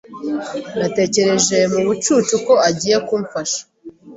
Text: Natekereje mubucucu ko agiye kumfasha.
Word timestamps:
Natekereje 0.79 1.57
mubucucu 1.73 2.35
ko 2.45 2.53
agiye 2.69 2.97
kumfasha. 3.07 3.61